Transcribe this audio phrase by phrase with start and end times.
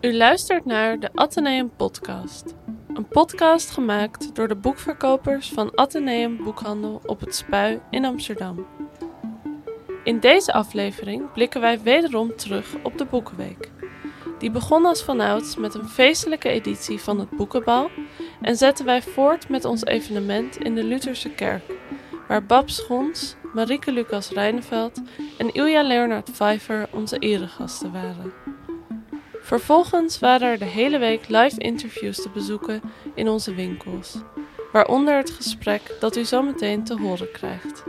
[0.00, 2.54] U luistert naar de Atheneum Podcast.
[2.94, 8.66] Een podcast gemaakt door de boekverkopers van Atheneum Boekhandel op het Spui in Amsterdam.
[10.04, 13.70] In deze aflevering blikken wij wederom terug op de Boekenweek.
[14.38, 17.90] Die begon als vanouds met een feestelijke editie van het Boekenbal
[18.40, 21.64] en zetten wij voort met ons evenement in de Lutherse Kerk,
[22.28, 25.00] waar Bab Schons, Marieke Lucas Rijneveld
[25.38, 28.49] en Ilja Leonard Pfeiffer onze eregasten waren.
[29.50, 32.82] Vervolgens waren er de hele week live interviews te bezoeken
[33.14, 34.16] in onze winkels,
[34.72, 37.84] waaronder het gesprek dat u zometeen te horen krijgt.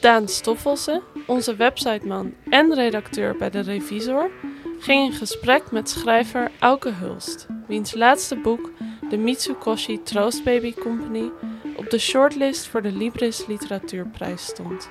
[0.00, 4.30] Daan Stoffelse, onze websiteman en redacteur bij de Revisor,
[4.78, 8.70] ging in gesprek met schrijver Auke Hulst, wiens laatste boek,
[9.10, 11.30] de Mitsukoshi Troost Baby Company,
[11.76, 14.88] op de shortlist voor de Libris Literatuurprijs stond.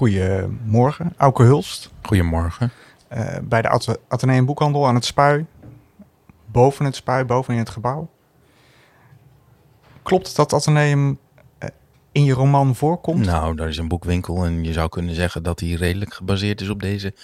[0.00, 1.90] Goedemorgen, Auke Hulst.
[2.02, 2.70] Goedemorgen.
[3.12, 5.46] Uh, bij de Athe Atheneum Boekhandel aan het Spui.
[6.46, 8.10] Boven het Spui, boven in het gebouw.
[10.02, 11.68] Klopt dat Atheneum uh,
[12.12, 13.26] in je roman voorkomt?
[13.26, 16.68] Nou, daar is een boekwinkel en je zou kunnen zeggen dat die redelijk gebaseerd is
[16.68, 17.14] op deze,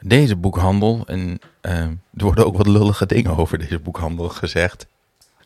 [0.00, 1.02] deze boekhandel.
[1.06, 4.86] En uh, er worden ook wat lullige dingen over deze boekhandel gezegd.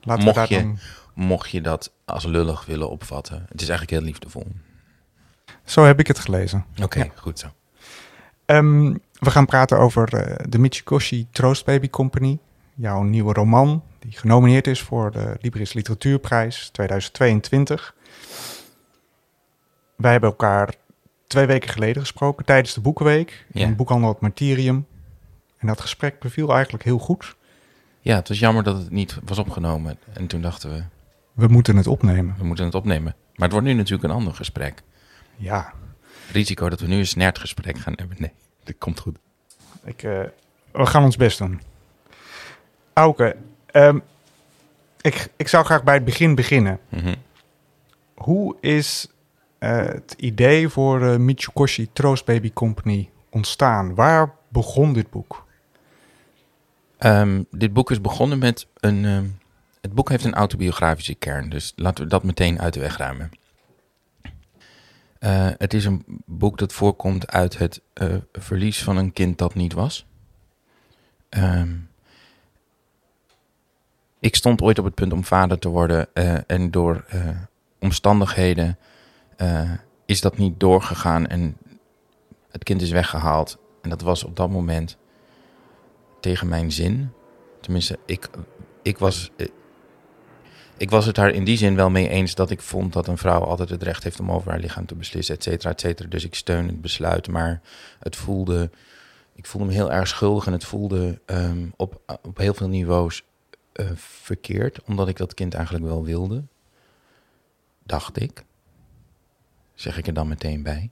[0.00, 0.78] Laten mocht, we daar je, dan...
[1.14, 3.47] mocht je dat als lullig willen opvatten.
[3.48, 4.47] Het is eigenlijk heel liefdevol.
[5.65, 6.65] Zo heb ik het gelezen.
[6.83, 7.07] Oké, Ja.
[7.17, 7.47] goed zo.
[8.45, 12.39] Ehm, we gaan praten over eh, de Michikoshi Troost Baby Company.
[12.75, 17.95] Jouw nieuwe roman, die genomineerd is voor de Libris Literatuurprijs 2022.
[19.97, 20.75] Wij hebben elkaar
[21.27, 23.67] twee weken geleden gesproken tijdens de Boekenweek Ja.
[23.67, 24.87] in boekhandel het Martyrium.
[25.59, 27.37] En dat gesprek beviel eigenlijk heel goed.
[28.01, 29.98] Ja, het was jammer dat het niet was opgenomen.
[30.12, 30.83] En toen dachten we,
[31.33, 32.35] We moeten het opnemen.
[32.39, 33.15] we moeten het opnemen.
[33.35, 34.83] Maar het wordt nu natuurlijk een ander gesprek.
[35.37, 35.73] Ja,
[36.33, 38.17] Risico dat we nu een snertgesprek gaan hebben.
[38.20, 38.33] Nee,
[38.64, 39.19] dat komt goed.
[39.85, 40.20] ik, eh,
[40.73, 41.61] we gaan ons best doen.
[42.92, 43.36] Auke,
[43.67, 43.98] ehm,
[45.01, 46.81] ik, ik zou graag bij het begin beginnen.
[46.89, 47.14] Mhm.
[48.14, 49.07] Hoe is
[49.58, 53.95] eh, het idee voor de Mitsukoshi Troost Baby Company ontstaan?
[53.95, 55.47] Waar begon dit boek?
[56.98, 59.05] Ehm, dit boek is begonnen met een.
[59.05, 59.25] ehm,
[59.81, 63.31] het boek heeft een autobiografische kern, dus laten we dat meteen uit de weg ruimen.
[65.24, 69.55] Eh, het is een boek dat voorkomt uit het eh, verlies van een kind dat
[69.55, 70.07] niet was.
[71.29, 71.77] Ehm,
[74.18, 77.05] ik stond ooit op het punt om vader te worden eh, en door
[77.79, 78.79] omstandigheden
[80.07, 81.57] is dat niet doorgegaan en
[82.51, 83.58] het kind is weggehaald.
[83.83, 84.96] En dat was op dat moment
[86.20, 87.11] tegen mijn zin.
[87.61, 88.29] Tenminste, ik,
[88.83, 89.30] ik, was,
[90.77, 93.18] ik was het daar in die zin wel mee eens dat ik vond dat een
[93.18, 96.08] vrouw altijd het recht heeft om over haar lichaam te beslissen, et cetera, et cetera.
[96.08, 97.61] Dus ik steun het besluit, maar
[97.98, 98.70] het voelde,
[99.34, 103.23] ik voelde me heel erg schuldig en het voelde ehm, op, op heel veel niveaus
[103.73, 106.42] eh, verkeerd, omdat ik dat kind eigenlijk wel wilde.
[107.83, 108.45] Dacht ik.
[109.74, 110.90] Zeg ik er dan meteen bij.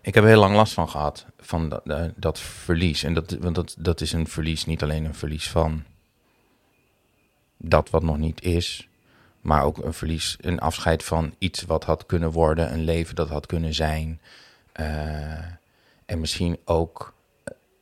[0.00, 3.02] Ik heb heel lang last van gehad, van dat, eh, dat verlies.
[3.02, 5.84] En dat, want dat, dat is een verlies, niet alleen een verlies van
[7.62, 8.88] dat wat nog niet is,
[9.40, 13.28] maar ook een verlies, een afscheid van iets wat had kunnen worden, een leven dat
[13.28, 14.20] had kunnen zijn.
[14.72, 15.32] Eh,
[16.06, 17.14] en misschien ook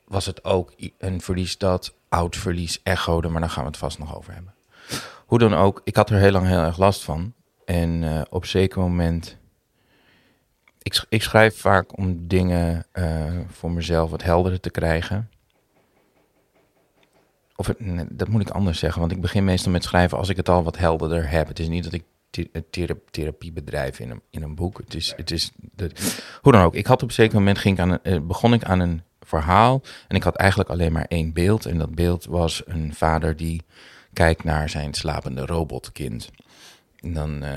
[0.04, 3.98] was het ook een verlies dat oud verlies echode, maar daar gaan we het vast
[3.98, 4.54] nog over hebben.
[5.26, 7.32] Hoe dan ook, ik had er heel lang heel erg last van.
[7.64, 9.38] En eh, op zeker moment
[10.82, 15.30] ik, ik schrijf vaak om dingen eh, voor mezelf wat helderder te krijgen.
[17.60, 17.72] Of
[18.10, 20.62] dat moet ik anders zeggen, want ik begin meestal met schrijven als ik het al
[20.62, 21.48] wat helderder heb.
[21.48, 22.04] Het is niet dat ik
[22.70, 24.78] thera- therapie bedrijf in een, in een boek.
[24.78, 25.52] Het is, het is
[26.40, 26.74] hoe dan ook.
[26.74, 29.82] Ik had op een zeker moment ging ik aan eh, begon ik aan een verhaal
[30.08, 31.66] en ik had eigenlijk alleen maar één beeld.
[31.66, 33.62] En dat beeld was een vader die
[34.12, 36.30] kijkt naar zijn slapende robotkind.
[37.00, 37.52] En dan, eh,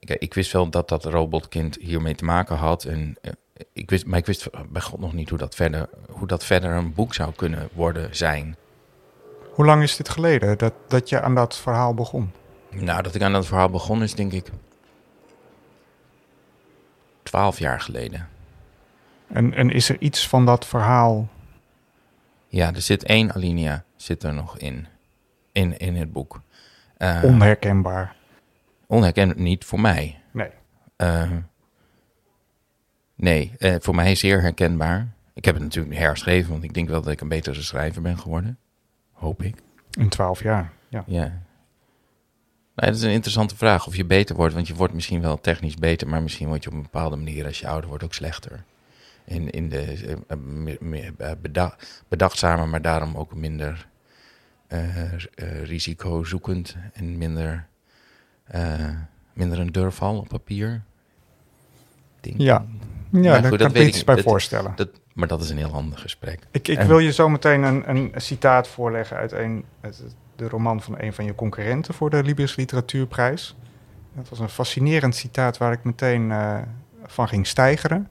[0.00, 2.84] Kijk, ik wist wel dat dat robotkind hiermee te maken had.
[2.84, 3.32] En, eh,
[3.72, 6.70] ik wist, maar ik wist bij God nog niet hoe dat, verder, hoe dat verder
[6.70, 8.56] een boek zou kunnen worden zijn.
[9.58, 12.32] Hoe lang is dit geleden dat, dat je aan dat verhaal begon?
[12.70, 14.50] Nou, dat ik aan dat verhaal begon is denk ik
[17.22, 18.28] twaalf jaar geleden.
[19.26, 21.28] En, en is er iets van dat verhaal?
[22.48, 24.86] Ja, er zit één alinea zit er nog in.
[25.52, 26.40] In, in het boek.
[26.96, 28.16] Eh, Onherkenbaar.
[28.86, 30.20] onherkenbaar niet voor mij.
[30.30, 30.50] Nee.
[30.96, 31.30] Eh,
[33.14, 35.08] nee, eh, voor mij zeer herkenbaar.
[35.34, 38.18] Ik heb het natuurlijk herschreven, want ik denk wel dat ik een betere schrijver ben
[38.18, 38.58] geworden.
[39.18, 39.56] Hoop ik.
[39.98, 40.72] In twaalf jaar.
[40.88, 41.04] Ja.
[41.06, 41.42] Ja.
[42.74, 43.86] Dat is een interessante vraag.
[43.86, 46.70] Of je beter wordt, want je wordt misschien wel technisch beter, maar misschien word je
[46.70, 48.64] op een bepaalde manier als je ouder wordt ook slechter.
[49.24, 51.76] In, in de eh, eh, eh, beda-
[52.08, 53.88] bedachtzamer, maar daarom ook minder
[54.66, 55.12] eh,
[55.64, 57.66] risicozoekend en minder,
[59.32, 60.82] minder een durfval op papier.
[62.20, 62.66] Denk- Ja.
[63.10, 64.14] Ja, daar kan dat ik iets bij.
[64.14, 64.72] Dat- voorstellen.
[64.76, 66.40] Dat, maar dat is een heel ander gesprek.
[66.50, 70.02] Ik, ik En- wil je zo meteen een, een citaat voorleggen uit, een, uit
[70.36, 73.56] de roman van een van je concurrenten voor de Libris Literatuurprijs.
[74.14, 76.58] Dat was een fascinerend citaat waar ik meteen eh,
[77.06, 78.08] van ging stijgeren.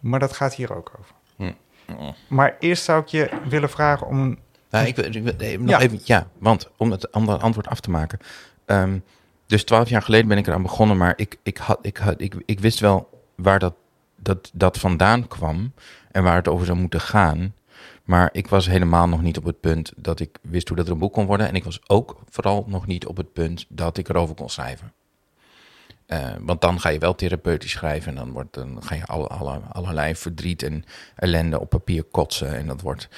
[0.00, 1.14] Maar dat gaat hier ook over.
[1.98, 2.08] Oh.
[2.28, 4.38] Maar eerst zou ik je willen vragen om.
[4.70, 5.80] Nou, ik, wil- ik nee, nog Ja.
[5.80, 8.18] even, ja, want om het andere antwoord af te maken.
[8.66, 8.98] Ehm,
[9.46, 12.34] dus twaalf jaar geleden ben ik eraan begonnen, maar ik, ik, had, ik, had, ik,
[12.44, 13.74] ik wist wel waar dat,
[14.22, 15.72] dat, dat vandaan kwam
[16.10, 17.54] en waar het over zou moeten gaan.
[18.04, 20.92] Maar ik was helemaal nog niet op het punt dat ik wist hoe dat er
[20.92, 21.48] een boek kon worden.
[21.48, 24.92] En ik was ook vooral nog niet op het punt dat ik erover kon schrijven.
[26.06, 29.26] Eh, want dan ga je wel therapeutisch schrijven en dan, wordt, dan ga je alle,
[29.26, 30.84] alle, allerlei verdriet en
[31.16, 32.56] ellende op papier kotsen.
[32.56, 33.08] En dat wordt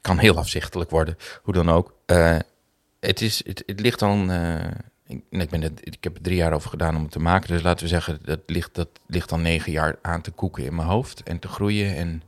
[0.00, 1.94] kan heel afzichtelijk worden, hoe dan ook.
[2.06, 2.38] Eh,
[3.00, 4.30] het, is, het, het ligt dan.
[4.30, 4.70] eh,
[5.06, 7.48] ik, ik, ben het, ik heb er drie jaar over gedaan om het te maken.
[7.48, 10.74] Dus laten we zeggen, dat ligt, dat ligt dan negen jaar aan te koeken in
[10.74, 11.96] mijn hoofd en te groeien.
[11.96, 12.22] En,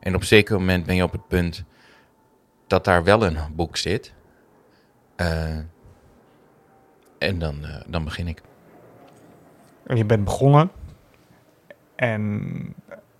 [0.00, 1.64] en op zeker moment ben je op het punt
[2.66, 4.12] dat daar wel een boek zit.
[5.16, 5.56] Eh,
[7.18, 8.42] en dan, eh, dan begin ik.
[9.94, 10.70] Je bent begonnen
[11.96, 12.74] en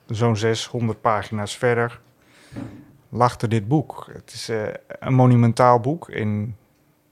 [0.06, 2.00] zo'n 600 pagina's verder
[3.10, 4.08] lag er dit boek.
[4.12, 6.56] Het is eh, een monumentaal boek in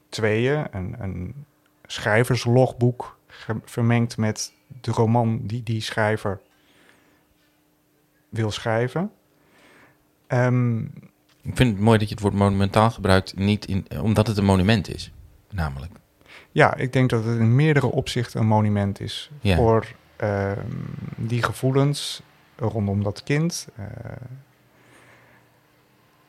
[0.09, 0.67] tweeën.
[0.71, 1.45] Een
[1.91, 3.17] schrijverslogboek
[3.65, 6.39] vermengd met de roman die die schrijver
[8.29, 9.11] wil schrijven.
[10.27, 10.77] Ehm,
[11.41, 14.45] Ik vind het mooi dat je het woord monumentaal gebruikt, niet in, omdat het een
[14.45, 15.11] monument is,
[15.49, 15.91] namelijk.
[16.51, 19.55] ja, ik denk dat het in meerdere opzichten een monument is Ja.
[19.55, 20.65] voor ehm,
[21.15, 22.21] die gevoelens
[22.55, 23.67] rondom dat kind.
[23.75, 23.85] eh.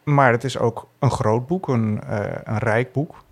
[0.03, 3.25] maar het is ook een groot boek, een, eh, een rijk boek.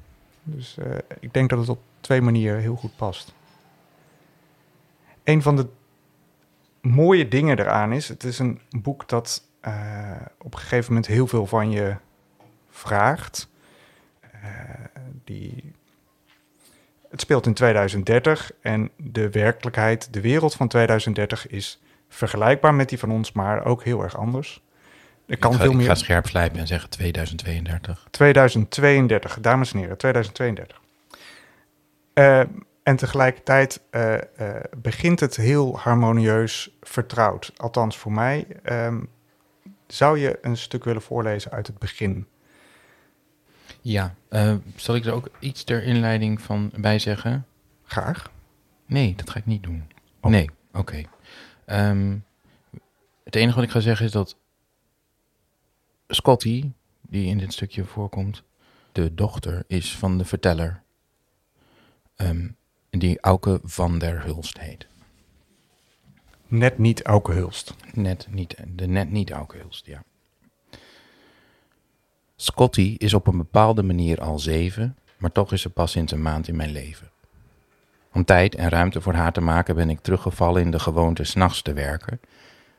[0.43, 3.35] Dus eh, ik denk dat het op twee manieren heel goed past.
[5.25, 5.67] Een van de
[6.81, 11.27] mooie dingen eraan is, het is een boek dat eh, op een gegeven moment heel
[11.27, 11.97] veel van je
[12.71, 13.49] vraagt.
[14.21, 14.41] Eh,
[15.25, 15.73] die
[17.11, 22.99] het speelt in 2030 en de werkelijkheid, de wereld van 2030 is vergelijkbaar met die
[22.99, 24.63] van ons, maar ook heel erg anders.
[25.27, 25.97] Er kan ik ga, veel ik ga meer.
[25.97, 28.07] scherp slijpen en zeggen 2032.
[28.11, 30.81] 2032, dames en heren, 2032.
[32.19, 32.41] Eh,
[32.83, 37.53] en tegelijkertijd eh, eh, begint het heel harmonieus vertrouwd.
[37.57, 38.47] Althans voor mij.
[38.63, 39.01] Ehm,
[39.87, 42.27] zou je een stuk willen voorlezen uit het begin?
[43.81, 44.15] Ja,
[44.77, 47.47] zal ik er ook iets ter inleiding van bij zeggen?
[47.85, 48.31] Graag.
[48.87, 49.91] Nee, dat ga ik niet doen.
[50.21, 50.31] Oh.
[50.31, 51.03] Nee, oké.
[51.65, 52.17] Ehm,
[53.25, 54.37] het enige wat ik ga zeggen is dat
[56.09, 58.43] Scotty, die in dit stukje voorkomt,
[58.93, 60.83] de dochter is van de verteller,
[62.27, 62.49] ehm,
[62.91, 64.87] die Auke van der Hulst heet.
[66.47, 67.75] Net niet Auke Hulst.
[67.93, 70.03] Net niet, de net niet Auke Hulst, ja.
[72.37, 76.23] Scotty is op een bepaalde manier al zeven, maar toch is ze pas sinds een
[76.23, 77.11] maand in mijn leven.
[78.13, 81.63] Om tijd en ruimte voor haar te maken ben ik teruggevallen in de gewoonte s'nachts
[81.63, 82.21] te werken,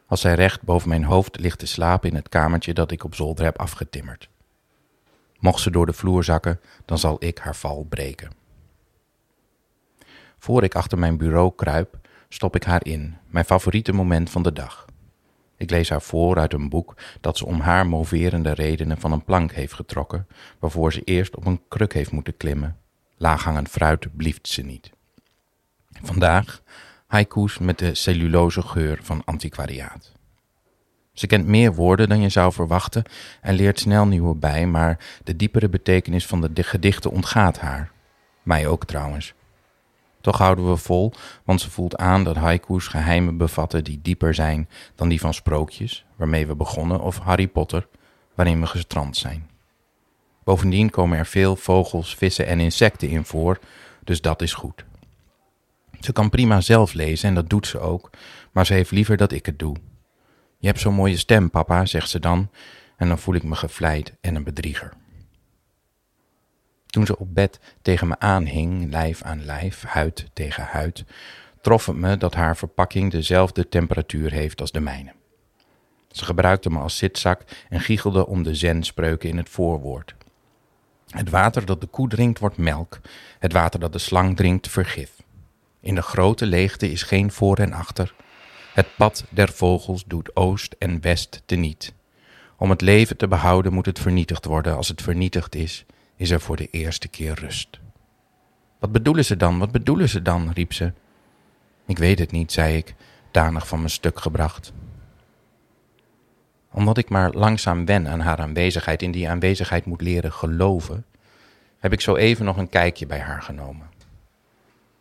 [0.07, 3.15] als zij recht boven mijn hoofd ligt te slapen in het kamertje dat ik op
[3.15, 4.29] zolder heb afgetimmerd.
[5.39, 8.38] Mocht ze door de vloer zakken, dan zal ik haar val breken.
[10.39, 11.97] Voor ik achter mijn bureau kruip,
[12.29, 14.85] stop ik haar in, mijn favoriete moment van de dag.
[15.57, 19.23] Ik lees haar voor uit een boek dat ze om haar moverende redenen van een
[19.23, 20.27] plank heeft getrokken,
[20.59, 22.77] waarvoor ze eerst op een kruk heeft moeten klimmen.
[23.17, 24.91] Laaghangend fruit blieft ze niet.
[26.03, 26.61] Vandaag
[27.07, 30.11] haiku's met de cellulose geur van antiquariaat.
[31.13, 33.03] Ze kent meer woorden dan je zou verwachten
[33.41, 37.91] en leert snel nieuwe bij, maar de diepere betekenis van de gedichten ontgaat haar.
[38.43, 39.33] Mij ook trouwens.
[40.21, 44.69] Toch houden we vol, want ze voelt aan dat haiku's geheimen bevatten die dieper zijn
[44.95, 47.87] dan die van sprookjes, waarmee we begonnen, of Harry Potter,
[48.35, 49.49] waarin we gestrand zijn.
[50.43, 53.59] Bovendien komen er veel vogels, vissen en insecten in voor,
[54.03, 54.85] dus dat is goed.
[55.99, 58.09] Ze kan prima zelf lezen en dat doet ze ook,
[58.51, 59.75] maar ze heeft liever dat ik het doe.
[60.57, 62.49] Je hebt zo'n mooie stem, papa, zegt ze dan,
[62.97, 64.93] en dan voel ik me gevleid en een bedrieger.
[66.89, 71.03] Toen ze op bed tegen me aanhing, lijf aan lijf, huid tegen huid,
[71.61, 75.13] trof het me dat haar verpakking dezelfde temperatuur heeft als de mijne.
[76.11, 80.15] Ze gebruikte me als zitzak en giechelde om de zenspreuken in het voorwoord.
[81.09, 82.99] Het water dat de koe drinkt wordt melk,
[83.39, 85.11] het water dat de slang drinkt vergif.
[85.79, 88.13] In de grote leegte is geen voor en achter.
[88.73, 91.93] Het pad der vogels doet oost en west teniet.
[92.57, 94.75] Om het leven te behouden moet het vernietigd worden.
[94.75, 95.85] Als het vernietigd is,
[96.19, 97.79] is er voor de eerste keer rust.
[98.79, 99.59] Wat bedoelen ze dan?
[99.59, 100.51] Wat bedoelen ze dan?
[100.51, 100.91] riep ze.
[101.85, 102.93] Ik weet het niet, zei ik,
[103.31, 104.73] danig van mijn stuk gebracht.
[106.71, 111.05] Omdat ik maar langzaam wen aan haar aanwezigheid, in die aanwezigheid moet leren geloven,
[111.79, 113.89] heb ik zo even nog een kijkje bij haar genomen.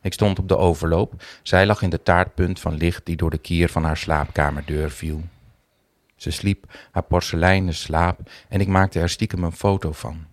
[0.02, 3.38] Ik stond op de overloop, zij lag in de taartpunt van licht die door de
[3.38, 5.22] kier van haar slaapkamerdeur viel.
[6.16, 10.26] Ze sliep haar porseleinen slaap en ik maakte er stiekem een foto van.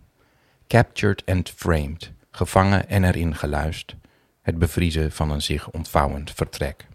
[0.67, 3.95] Captured and framed, gevangen en erin geluist.
[4.41, 6.87] Het bevriezen van een zich ontvouwend vertrek.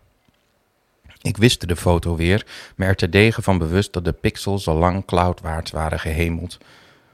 [1.22, 2.46] Ik wist de foto weer,
[2.76, 6.58] maar er terdege van bewust dat de pixels al lang cloudwaarts waren gehemeld.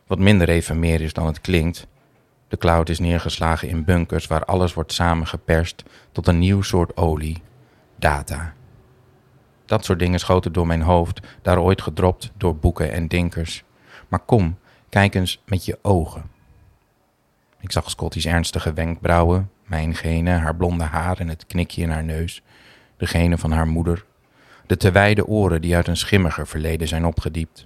[0.07, 1.87] Wat minder even meer is dan het klinkt.
[2.49, 5.83] De cloud is neergeslagen in bunkers waar alles wordt samengeperst
[6.13, 7.43] tot een nieuw soort olie.
[7.97, 8.55] Data.
[9.65, 13.65] Dat soort dingen schoten door mijn hoofd, daar ooit gedropt door boeken en dinkers.
[14.09, 14.59] Maar kom,
[14.89, 16.36] kijk eens met je ogen.
[17.67, 22.05] Ik zag Scotty's ernstige wenkbrauwen, mijn gene, haar blonde haar en het knikje in haar
[22.05, 22.43] neus,
[22.97, 24.05] degene van haar moeder,
[24.67, 27.65] de te wijde oren die uit een schimmiger verleden zijn opgediept.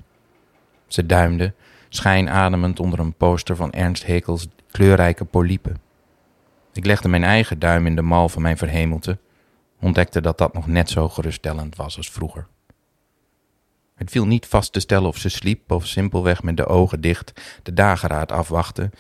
[0.87, 1.54] Ze duimde,
[1.88, 5.76] schijnademend onder een poster van Ernst Hekels kleurrijke polypen.
[6.73, 9.19] Ik legde mijn eigen duim in de mal van mijn verhemelte,
[9.80, 12.47] ontdekte dat dat nog net zo geruststellend was als vroeger.
[13.95, 17.59] Het viel niet vast te stellen of ze sliep of simpelweg met de ogen dicht
[17.62, 18.90] de dageraad afwachtte,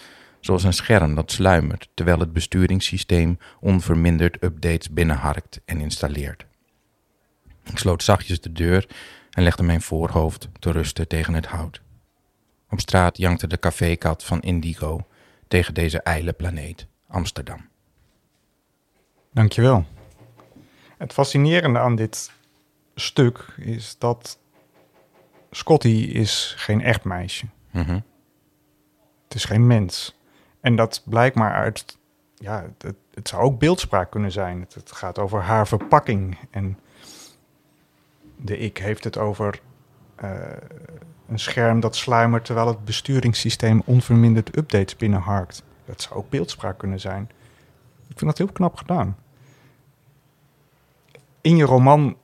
[0.40, 6.46] zoals een scherm dat sluimert terwijl het besturingssysteem onverminderd updates binnenharkt en installeert.
[7.64, 8.86] Ik sloot zachtjes de deur
[9.30, 11.80] en legde mijn voorhoofd te rusten tegen het hout.
[12.70, 15.06] Op straat jankte de cafékat van Indigo
[15.48, 17.68] tegen deze ijle planeet, Amsterdam.
[19.32, 19.84] Dankjewel.
[20.98, 22.32] Het fascinerende aan dit
[22.94, 24.38] stuk is dat
[25.50, 27.46] Scotty is geen echt meisje.
[27.70, 28.00] Mhm.
[29.24, 30.19] Het is geen mens.
[30.60, 31.98] En dat blijkt maar uit...
[32.34, 32.66] Ja,
[33.14, 34.66] het, zou ook beeldspraak kunnen zijn.
[34.72, 36.38] Het, gaat over haar verpakking.
[36.50, 36.78] En
[38.36, 39.60] de ik heeft het over
[40.14, 40.38] eh,
[41.28, 42.44] een scherm dat sluimert...
[42.44, 45.62] terwijl het besturingssysteem onverminderd updates binnenharkt.
[45.84, 47.30] Dat zou ook beeldspraak kunnen zijn.
[48.08, 49.16] Ik vind dat heel knap gedaan.
[51.40, 52.16] In je roman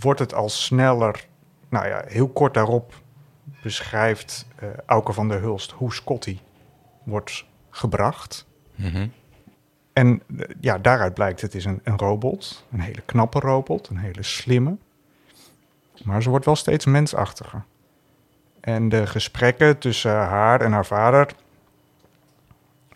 [0.00, 1.26] wordt het al sneller...
[1.68, 3.02] Nou ja, heel kort daarop
[3.62, 6.38] beschrijft eh Auke van der Hulst hoe Scotty
[7.04, 8.46] wordt gebracht.
[8.74, 9.08] Mhm.
[9.92, 12.64] En eh, ja, daaruit blijkt het is een, een robot.
[12.72, 14.76] Een hele knappe robot, een hele slimme.
[16.02, 17.64] Maar ze wordt wel steeds mensachtiger.
[18.60, 21.34] En de gesprekken tussen haar en haar vader...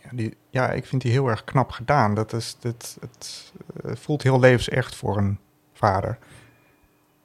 [0.03, 2.15] Ja, die, ja ik vind die heel erg knap gedaan.
[2.15, 3.53] Dat is, dit, het,
[3.85, 5.39] eh, voelt heel levensecht voor een
[5.73, 6.19] vader.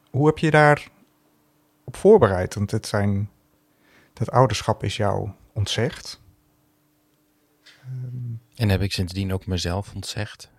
[0.10, 0.88] Hoe heb je daar
[1.84, 2.56] op voorbereid?
[2.56, 3.30] Want het zijn,
[4.14, 6.22] dat ouderschap is jou ontzegd.
[8.56, 10.50] En heb ik sindsdien ook mezelf ontzegd,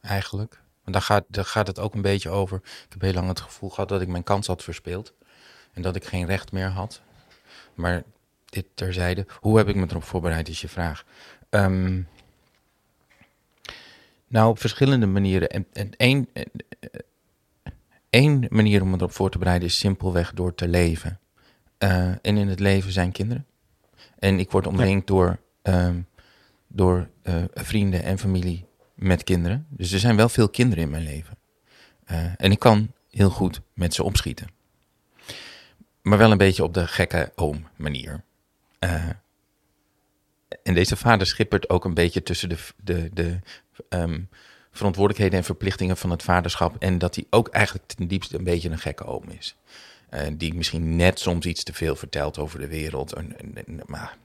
[0.00, 0.60] eigenlijk.
[0.82, 2.56] Want daar gaat, daar gaat het ook een beetje over.
[2.64, 5.14] Ik heb heel lang het gevoel gehad dat ik mijn kans had verspeeld.
[5.72, 7.00] En dat ik geen recht meer had.
[7.74, 8.02] Maar
[8.44, 9.26] dit terzijde.
[9.40, 11.04] Hoe heb ik me erop voorbereid, is je vraag.
[11.50, 12.02] Ehm,
[14.28, 15.48] nou, op verschillende manieren.
[15.48, 16.44] En, en één, eh,
[16.80, 17.72] eh,
[18.10, 21.20] één manier om me erop voor te bereiden is simpelweg door te leven.
[21.78, 23.46] Eh, en in het leven zijn kinderen.
[24.18, 26.00] En ik word omringd door, ehm,
[26.68, 29.66] door eh, vrienden en familie met kinderen.
[29.68, 31.36] Dus er zijn wel veel kinderen in mijn leven.
[32.04, 34.46] Eh, en ik kan heel goed met ze opschieten.
[36.02, 38.24] Maar wel een beetje op de gekke oom manier.
[38.78, 39.08] Eh,
[40.62, 43.38] en deze vader schippert ook een beetje tussen de, de, de
[43.88, 44.20] ehm,
[44.70, 46.76] verantwoordelijkheden en verplichtingen van het vaderschap.
[46.78, 49.56] En dat hij ook eigenlijk ten diepste een beetje een gekke oom is.
[50.32, 53.12] Die misschien net soms iets te veel vertelt over de wereld.
[53.12, 53.36] En-
[53.86, 54.16] maar,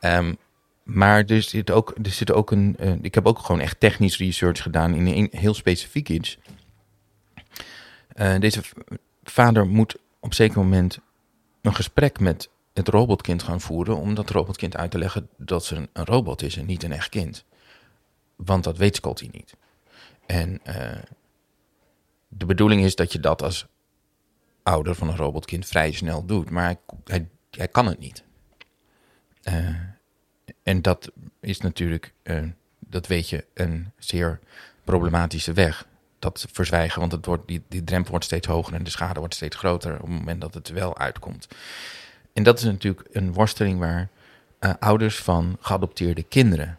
[0.00, 0.34] Ehm,
[0.94, 2.76] maar er zit ook, er zit ook een.
[2.78, 6.38] eh, ik heb ook gewoon echt technisch research gedaan in een heel specifiek iets.
[8.08, 8.62] Eh, deze
[9.22, 10.98] vader moet op zeker moment
[11.62, 13.96] een gesprek met het robotkind gaan voeren.
[13.96, 16.92] om dat robotkind uit te leggen dat ze een, een robot is en niet een
[16.92, 17.44] echt kind.
[18.36, 19.56] Want dat weet Scotty niet.
[20.26, 21.02] En eh,
[22.28, 23.66] de bedoeling is dat je dat als
[24.62, 26.50] ouder van een robotkind vrij snel doet.
[26.50, 28.24] Maar hij, hij, hij kan het niet.
[30.62, 32.12] En dat is natuurlijk,
[32.78, 34.40] dat weet je, een zeer
[34.84, 35.86] problematische weg.
[36.18, 39.56] Dat verzwijgen, want het wordt, die, drempel wordt steeds hoger en de schade wordt steeds
[39.56, 41.48] groter op het moment dat het wel uitkomt.
[42.32, 44.08] En dat is natuurlijk een worsteling waar
[44.58, 46.78] eh, ouders van geadopteerde kinderen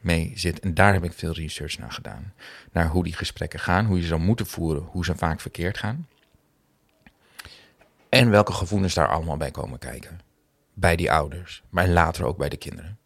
[0.00, 0.60] mee zit.
[0.60, 2.32] En daar heb ik veel research naar gedaan.
[2.72, 6.06] Naar hoe die gesprekken gaan, hoe je zou moeten voeren, hoe ze vaak verkeerd gaan.
[8.08, 10.20] En welke gevoelens daar allemaal bij komen kijken.
[10.74, 12.98] Bij die ouders, maar later ook bij de kinderen.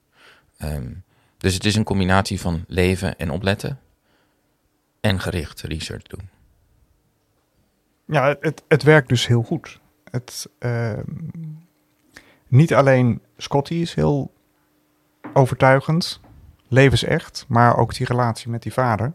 [0.57, 0.93] Ehm,
[1.37, 3.81] dus het is een combinatie van leven en opletten.
[5.01, 6.29] En gericht research doen.
[8.05, 9.81] Ja, het, het, werkt dus heel goed.
[10.11, 11.03] Het, ehm,
[12.49, 14.35] niet alleen Scotty is heel
[15.33, 16.21] overtuigend,
[16.69, 19.13] levensecht, maar ook die relatie met die vader.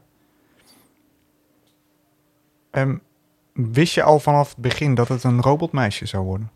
[2.72, 2.98] Ehm,
[3.54, 6.52] wist je al vanaf het begin dat het een robotmeisje zou worden?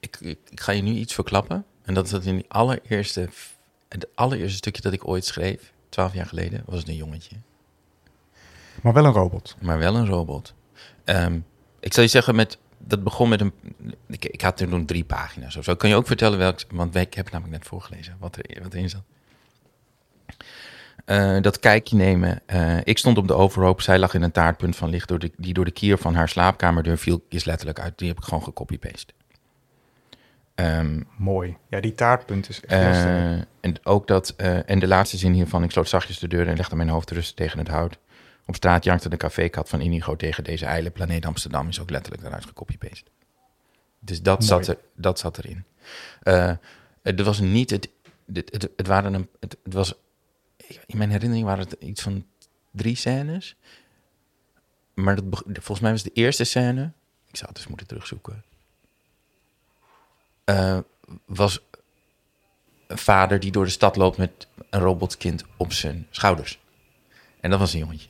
[0.00, 1.64] Ik, ik, ik ga je nu iets verklappen.
[1.82, 3.28] En dat is dat in die allereerste,
[3.88, 7.36] het allereerste stukje dat ik ooit schreef, twaalf jaar geleden, was het een jongetje.
[8.82, 9.56] Maar wel een robot.
[9.60, 10.54] Maar wel een robot.
[11.04, 11.38] Ehm,
[11.80, 13.52] ik zal je zeggen, met, dat begon met een.
[14.06, 15.74] Ik, ik had er toen drie pagina's of zo.
[15.74, 16.60] Kan je ook vertellen welk.
[16.70, 19.02] Want ik heb namelijk net voorgelezen wat, er, wat erin zat.
[21.04, 22.40] Eh, dat kijkje nemen.
[22.46, 23.80] Eh, ik stond op de overhoop.
[23.80, 26.28] Zij lag in een taartpunt van licht door de, die door de kier van haar
[26.28, 27.24] slaapkamerdeur viel.
[27.28, 27.98] Is letterlijk uit.
[27.98, 29.12] Die heb ik gewoon gecopy-paste.
[30.54, 31.56] Ehm, Mooi.
[31.68, 35.62] Ja, die taartpunt is echt eh, en ook dat, eh, en de laatste zin hiervan,
[35.62, 37.98] ik sloot zachtjes de deur en legde mijn hoofd te rusten tegen het hout.
[38.46, 42.22] Op straat jankte de cafékat van Inigo tegen deze ijle planeet Amsterdam, is ook letterlijk
[42.22, 43.10] daaruit gecopy-paste.
[43.98, 44.48] Dus dat, Mooi.
[44.48, 45.64] zat, er, dat zat erin.
[46.22, 46.52] Eh,
[47.02, 47.88] het was niet het,
[48.32, 49.94] het, het, het waren een, het, het was,
[50.86, 52.26] in mijn herinnering waren het iets van
[52.70, 53.56] drie scènes.
[54.94, 56.92] Maar dat, volgens mij was de eerste scène,
[57.26, 58.44] ik zou het eens moeten terugzoeken,
[60.44, 60.78] eh,
[61.26, 61.60] was
[62.86, 66.58] een vader die door de stad loopt met een robotkind op zijn schouders.
[67.40, 68.08] En dat was een jongetje.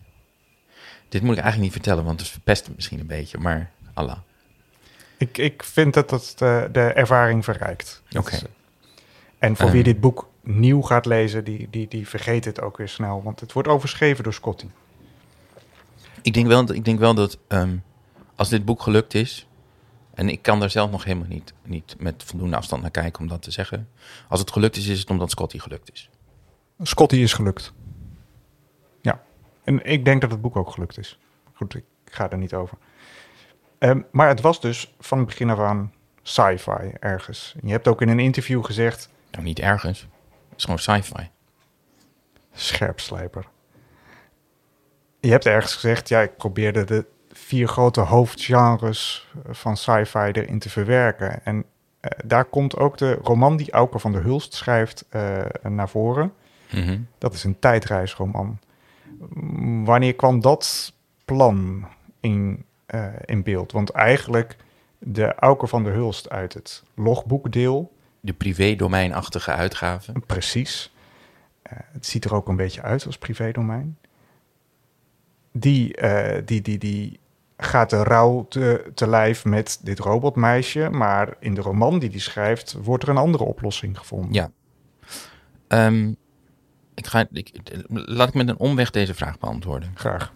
[1.08, 4.18] Dit moet ik eigenlijk niet vertellen, want het verpest het misschien een beetje, maar Allah.
[5.16, 8.02] Ik, ik vind dat het de, de ervaring verrijkt.
[8.08, 8.34] Dat Oké.
[8.34, 8.42] eh,
[9.38, 12.88] En voor wie dit boek nieuw gaat lezen, die, die, die vergeet het ook weer
[12.88, 13.22] snel.
[13.22, 14.66] Want het wordt overschreven door Scotty.
[16.22, 17.76] Ik denk wel, ik denk wel dat ehm,
[18.36, 19.46] als dit boek gelukt is,
[20.14, 23.28] en ik kan daar zelf nog helemaal niet, niet met voldoende afstand naar kijken om
[23.28, 23.88] dat te zeggen.
[24.28, 26.10] Als het gelukt is, is het omdat Scotty gelukt is.
[26.82, 27.72] Scotty is gelukt.
[29.00, 29.22] Ja.
[29.64, 31.18] En ik denk dat het boek ook gelukt is.
[31.52, 32.78] Goed, ik ga er niet over.
[33.78, 37.54] Ehm, maar het was dus van het begin af aan sci-fi ergens.
[37.60, 40.00] En je hebt ook in een interview gezegd, Nou, niet ergens.
[40.00, 41.28] Het is gewoon sci-fi.
[42.54, 43.46] scherpslijper.
[45.20, 50.70] Je hebt ergens gezegd, ja, ik probeerde de vier grote hoofdgenres van sci-fi erin te
[50.70, 51.44] verwerken.
[51.44, 51.64] En
[52.02, 56.32] eh, daar komt ook de roman die Auke van der Hulst schrijft eh, naar voren.
[56.70, 56.98] Mhm.
[57.18, 58.58] Dat is een tijdreisroman.
[59.84, 60.92] Wanneer kwam dat
[61.24, 61.86] plan
[62.20, 63.72] in, eh, in beeld?
[63.72, 64.56] Want eigenlijk
[64.98, 70.12] de Auker van der Hulst uit het logboekdeel, De privé-domeinachtige uitgave.
[70.26, 70.94] precies.
[71.68, 73.98] het ziet er ook een beetje uit als privédomein.
[75.52, 75.96] Die,
[76.44, 77.20] die, die, die
[77.64, 80.88] gaat de rouw te, te lijf met dit robotmeisje.
[80.90, 84.32] Maar in de roman die hij schrijft, wordt er een andere oplossing gevonden.
[84.32, 84.50] Ja.
[85.68, 86.12] Ehm,
[86.94, 87.52] ik ga, ik,
[87.88, 89.90] laat ik met een omweg deze vraag beantwoorden.
[89.94, 90.32] Graag.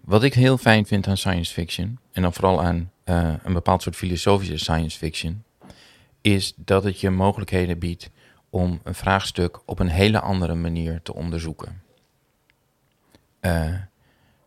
[0.00, 3.82] Wat ik heel fijn vind aan science fiction, en dan vooral aan eh, een bepaald
[3.82, 5.44] soort filosofische science fiction,
[6.20, 8.10] is dat het je mogelijkheden biedt
[8.50, 11.82] om een vraagstuk op een hele andere manier te onderzoeken.
[13.40, 13.74] Eh,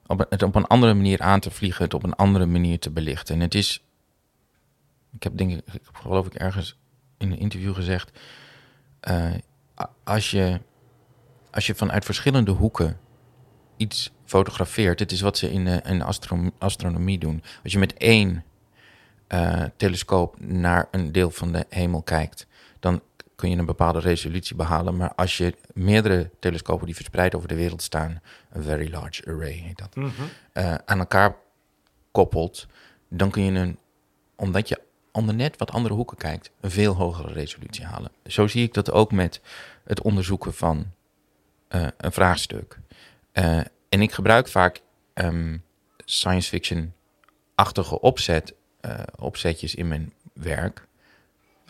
[0.09, 2.89] op het op een andere manier aan te vliegen, het op een andere manier te
[2.89, 3.35] belichten.
[3.35, 3.83] En het is,
[5.15, 6.77] ik heb denk ik, geloof ik ergens
[7.17, 8.19] in een interview gezegd,
[8.99, 9.33] eh,
[10.03, 10.59] als je,
[11.51, 12.99] als je vanuit verschillende hoeken
[13.77, 14.99] iets fotografeert.
[14.99, 17.43] Het is wat ze in, eh, in astro- astronomie doen.
[17.63, 18.43] Als je met één
[19.27, 22.47] eh, telescoop naar een deel van de hemel kijkt,
[23.39, 24.97] kun je een bepaalde resolutie behalen.
[24.97, 28.21] Maar als je meerdere telescopen die verspreid over de wereld staan,
[28.51, 30.11] een very large array heet dat,
[30.53, 31.35] eh, aan elkaar
[32.11, 32.67] koppelt,
[33.09, 33.79] dan kun je een,
[34.35, 38.11] omdat je onder net wat andere hoeken kijkt, een veel hogere resolutie halen.
[38.25, 39.41] Zo zie ik dat ook met
[39.83, 40.85] het onderzoeken van
[41.67, 42.79] eh, een vraagstuk.
[43.31, 43.57] Eh,
[43.89, 44.81] en ik gebruik vaak
[45.13, 45.57] ehm,
[46.05, 48.53] science fiction-achtige opzet,
[49.15, 50.87] opzetjes in mijn werk,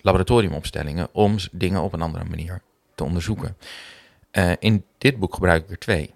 [0.01, 2.61] laboratoriumopstellingen, om dingen op een andere manier
[2.95, 3.57] te onderzoeken.
[4.31, 6.13] Eh, in dit boek gebruik ik er twee.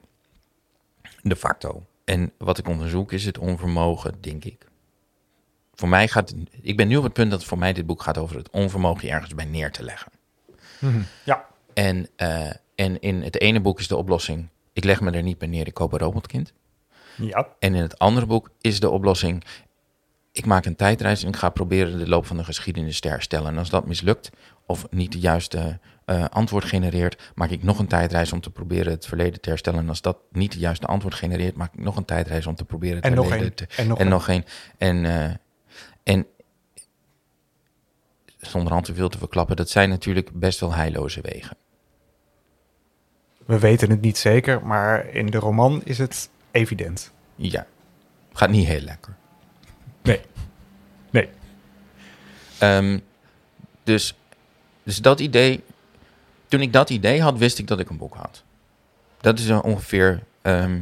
[1.21, 1.83] De facto.
[2.03, 4.65] En wat ik onderzoek is het onvermogen, denk ik.
[5.73, 8.17] Voor mij gaat, ik ben nu op het punt dat voor mij dit boek gaat
[8.17, 10.11] over het onvermogen je ergens bij neer te leggen.
[11.23, 11.45] Ja.
[11.73, 15.37] En, eh, en in het ene boek is de oplossing, ik leg me er niet
[15.37, 16.53] bij neer, ik koop een robotkind.
[17.15, 17.47] Ja.
[17.59, 19.43] En in het andere boek is de oplossing,
[20.33, 23.51] ik maak een tijdreis en ik ga proberen de loop van de geschiedenis te herstellen.
[23.51, 24.29] En als dat mislukt
[24.65, 28.91] of niet de juiste uh, antwoord genereert, maak ik nog een tijdreis om te proberen
[28.91, 29.79] het verleden te herstellen.
[29.79, 32.65] En als dat niet de juiste antwoord genereert, maak ik nog een tijdreis om te
[32.65, 33.67] proberen het En nog verleden één.
[33.67, 33.75] te...
[33.75, 34.45] En nog en nog één.
[34.77, 35.31] En, eh,
[36.03, 36.25] en
[38.37, 41.57] zonder al te veel te verklappen, dat zijn natuurlijk best wel heilloze wegen.
[43.45, 47.11] We weten het niet zeker, maar in de roman is het evident.
[47.35, 47.67] Ja,
[48.33, 49.15] gaat niet heel lekker.
[51.13, 51.29] Nee.
[52.59, 52.99] Ehm,
[53.83, 54.15] dus,
[54.83, 55.63] dus dat idee,
[56.47, 58.43] toen ik dat idee had, wist ik dat ik een boek had.
[59.21, 60.81] Dat is ongeveer, ehm,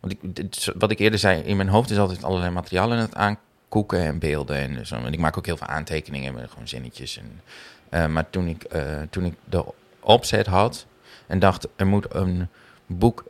[0.00, 3.02] want ik, dit wat ik eerder zei, in mijn hoofd is altijd allerlei materialen aan
[3.02, 4.56] het aankoeken en beelden.
[4.56, 4.94] En, zo.
[4.94, 7.18] en ik maak ook heel veel aantekeningen met gewoon zinnetjes.
[7.18, 7.40] En,
[7.88, 9.64] eh, maar toen ik, eh, toen ik de
[10.00, 10.86] opzet had
[11.26, 12.48] en dacht, er moet een
[12.86, 13.24] boek...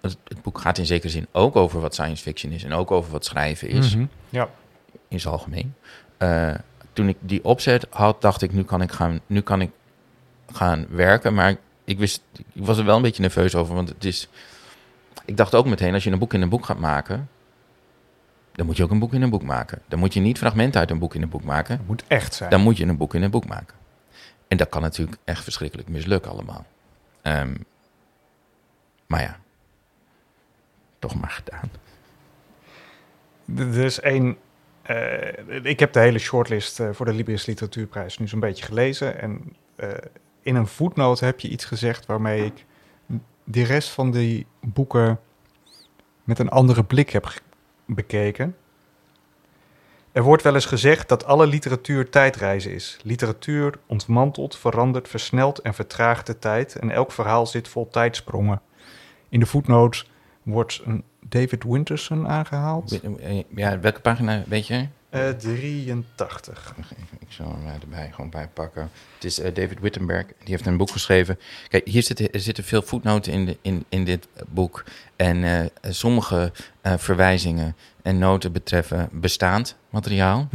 [0.00, 2.90] Het, het boek gaat in zekere zin ook over wat science fiction is en ook
[2.90, 4.06] over wat schrijven is Mhm.
[4.28, 4.48] Ja.
[5.16, 5.74] In zijn algemeen.
[6.16, 6.54] Eh,
[6.92, 9.70] toen ik die opzet had, dacht ik, nu kan ik gaan, nu kan ik
[10.52, 11.34] gaan werken.
[11.34, 14.28] Maar ik, wist, ik was er wel een beetje nerveus over, want het is...
[15.24, 17.28] Ik dacht ook meteen, als je een boek in een boek gaat maken...
[18.52, 19.82] dan moet je ook een boek in een boek maken.
[19.88, 21.80] Dan moet je niet fragmenten uit een boek in een boek maken.
[21.86, 22.50] Moet echt zijn.
[22.50, 23.76] Dan moet je een boek in een boek maken.
[24.48, 26.66] En dat kan natuurlijk echt verschrikkelijk mislukken allemaal.
[27.22, 27.54] Ehm,
[29.06, 29.38] maar ja,
[30.98, 31.70] toch maar gedaan.
[33.56, 34.36] Er is één.
[34.86, 39.20] Eh, ik heb de hele shortlist eh, voor de Libris Literatuurprijs nu zo'n beetje gelezen.
[39.20, 39.90] En eh,
[40.42, 42.64] in een voetnoot heb je iets gezegd waarmee ik
[43.44, 45.20] de rest van die boeken
[46.24, 47.40] met een andere blik heb
[47.84, 48.56] bekeken.
[50.12, 52.98] Er wordt wel eens gezegd dat alle literatuur tijdreizen is.
[53.02, 56.76] Literatuur ontmantelt, verandert, versnelt en vertraagt de tijd.
[56.76, 58.60] En elk verhaal zit vol tijdsprongen.
[59.28, 60.06] In de voetnoot
[60.46, 63.00] wordt een David Winterson aangehaald.
[63.54, 64.86] Ja, welke pagina weet je?
[65.10, 66.74] Eh 83.
[67.18, 68.90] Ik zal hem erbij gewoon bij pakken.
[69.14, 70.26] Het is eh, David Wittenberg.
[70.26, 71.38] Die heeft een boek geschreven.
[71.68, 74.84] Kijk, hier zitten, er zitten veel voetnoten in, de, in, in dit boek.
[75.16, 80.48] En eh, sommige eh, verwijzingen en noten betreffen bestaand materiaal.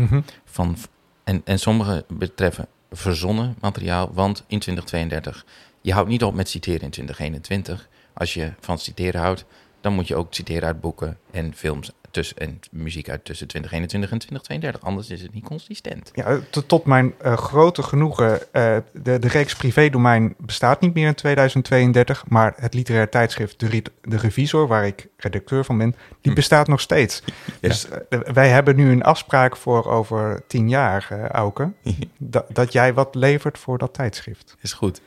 [0.46, 0.78] Van,
[1.24, 4.12] en, en sommige betreffen verzonnen materiaal.
[4.14, 5.46] Want in 2032,
[5.82, 7.90] je houdt niet op met citeren in 2021.
[8.14, 9.46] Als je van citeren houdt,
[9.82, 14.12] dan moet je ook citeren uit boeken en films tussen, en muziek uit tussen 2021
[14.12, 14.82] en 2032.
[14.89, 16.12] Anders is het niet consistent.
[16.13, 21.08] Ja, tot, tot mijn eh, grote genoegen, eh, de, de reeks privédomein bestaat niet meer
[21.08, 26.32] in 2032, maar het literair tijdschrift De, de Revisor, waar ik redacteur van ben, die
[26.32, 26.38] Hm.
[26.38, 27.22] bestaat nog steeds.
[27.62, 27.67] Ja.
[27.67, 31.72] Dus eh, wij hebben nu een afspraak voor over tien jaar, eh Auke,
[32.17, 34.56] da- dat jij wat levert voor dat tijdschrift.
[34.62, 35.02] Is goed.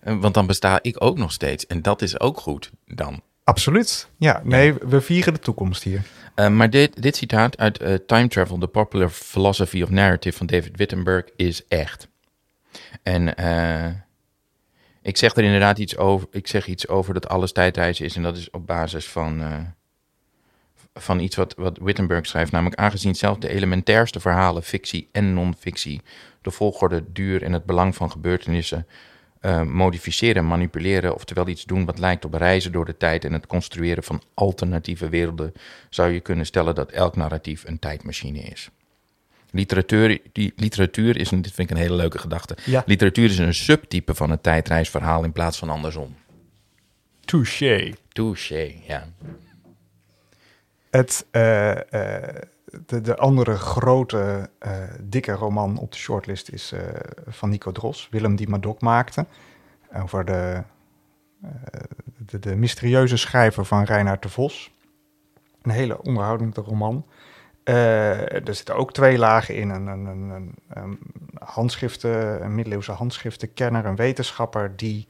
[0.00, 1.66] Eh, Want dan besta ik ook nog steeds.
[1.66, 3.20] En dat is ook goed dan.
[3.50, 4.08] Absoluut.
[4.16, 6.02] Ja, nee, we vieren de toekomst hier.
[6.34, 10.46] Eh, maar dit, dit citaat uit eh, Time Travel, The Popular Philosophy of Narrative van
[10.46, 12.08] David Wittenberg is echt.
[13.02, 13.90] En eh,
[15.02, 16.28] ik zeg er inderdaad iets over.
[16.30, 18.16] Ik zeg iets over dat alles tijdreizen is.
[18.16, 19.42] En dat is op basis van,
[20.94, 22.52] van iets wat, wat Wittenberg schrijft.
[22.52, 26.00] Namelijk aangezien zelfs de elementairste verhalen, fictie en non-fictie,
[26.42, 28.86] de volgorde, duur en het belang van gebeurtenissen
[29.40, 33.46] eh, modificeren, manipuleren, oftewel iets doen wat lijkt op reizen door de tijd en het
[33.46, 35.52] construeren van alternatieve werelden,
[35.90, 38.70] zou je kunnen stellen dat elk narratief een tijdmachine is.
[39.50, 42.82] Literatuur, die, literatuur is, een, dit vind ik een hele leuke gedachte, Ja.
[42.86, 46.16] literatuur is een subtype van het tijdreisverhaal in plaats van andersom.
[47.24, 47.92] Touché.
[48.12, 49.08] Touché, ja.
[50.90, 52.42] Het, eh, eh,
[52.86, 56.82] de, de andere grote, eh, dikke roman op de shortlist is eh,
[57.26, 59.26] van Nico Dros, Willem die Madoc maakte.
[59.94, 60.62] Over de,
[61.42, 61.50] eh,
[62.16, 64.70] de, de mysterieuze schrijver van Reinaard de Vos.
[65.62, 67.06] Een hele onderhoudende roman.
[67.64, 69.68] Er zitten ook twee lagen in.
[69.70, 70.98] Een, een, een, een,
[71.38, 75.08] handschriften, een middeleeuwse handschriftenkenner, een wetenschapper die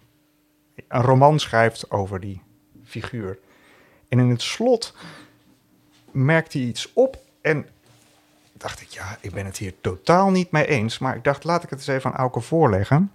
[0.89, 2.43] een roman schrijft over die
[2.85, 3.39] figuur.
[4.09, 4.95] En in het slot
[6.11, 7.67] merkte hij iets op en
[8.53, 10.99] dacht ik, ja, ik ben het hier totaal niet mee eens.
[10.99, 13.13] Maar ik dacht, laat ik het eens even aan Auke voorleggen.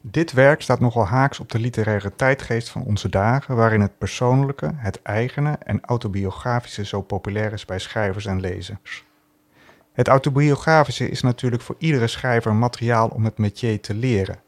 [0.00, 4.70] Dit werk staat nogal haaks op de literaire tijdgeest van onze dagen, waarin het persoonlijke,
[4.74, 9.04] het eigene en autobiografische zo populair is bij schrijvers en lezers.
[9.92, 14.40] Het autobiografische is natuurlijk voor iedere schrijver materiaal om het métier te leren.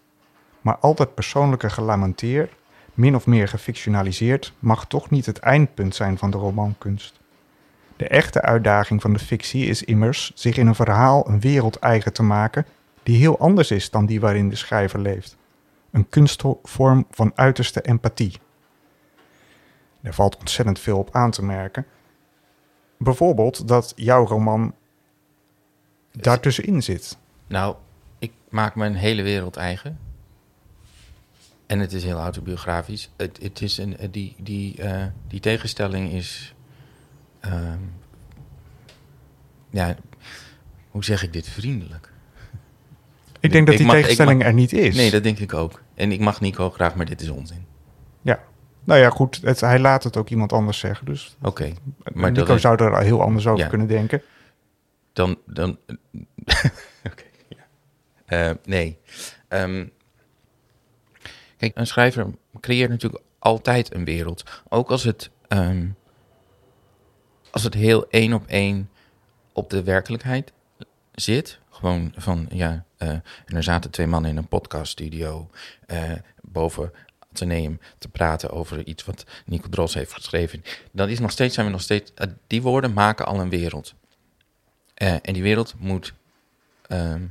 [0.61, 2.53] Maar altijd persoonlijke gelamenteerd,
[2.95, 7.21] min of meer gefictionaliseerd, mag toch niet het eindpunt zijn van de romankunst.
[7.99, 12.13] De echte uitdaging van de fictie is immers zich in een verhaal een wereld eigen
[12.13, 12.67] te maken
[13.03, 15.37] die heel anders is dan die waarin de schrijver leeft.
[15.91, 18.33] Een kunstvorm van uiterste empathie.
[20.01, 21.87] Er valt ontzettend veel op aan te merken.
[22.99, 24.75] bijvoorbeeld dat jouw roman
[26.13, 27.17] daartussenin zit.
[27.47, 27.77] Nou,
[28.19, 29.99] ik maak mijn hele wereld eigen.
[31.67, 33.11] En het is heel autobiografisch.
[33.17, 36.55] Het, het is een, die, die, eh, die tegenstelling is.
[37.41, 37.79] Ehm,
[39.71, 39.97] ja,
[40.91, 42.13] hoe zeg ik dit vriendelijk?
[43.41, 44.97] Ik denk dat die mag- tegenstelling mag- er niet is.
[44.97, 45.83] Nee, dat denk ik ook.
[45.95, 47.67] En ik mag Nico graag, maar dit is onzin.
[48.23, 48.41] Ja.
[48.85, 49.41] Nou ja, goed.
[49.43, 51.07] Het, hij laat het ook iemand anders zeggen.
[51.07, 53.69] Dus Oké, maar maar Nico dat zou er heel anders over Ja.
[53.69, 54.23] kunnen denken.
[55.13, 55.39] dan.
[55.47, 55.79] dan
[57.11, 57.67] Oké, ja.
[58.27, 58.99] Eh, nee.
[59.49, 59.87] Ehm,
[61.57, 62.27] kijk, een schrijver
[62.61, 64.45] creëert natuurlijk altijd een wereld.
[64.69, 65.87] Ook als het, ehm,
[67.51, 68.91] als het heel één op één
[69.53, 70.53] op de werkelijkheid
[71.15, 71.59] zit.
[71.71, 75.51] Gewoon van, ja, eh, en er zaten twee mannen in een podcaststudio
[75.87, 76.93] eh, boven
[77.33, 80.65] Atheneum te praten over iets wat Nico Dros heeft geschreven.
[80.93, 83.95] Dan is nog steeds, zijn we nog steeds, eh, die woorden maken al een wereld.
[84.95, 86.15] Eh, en die wereld moet,
[86.87, 87.23] ehm,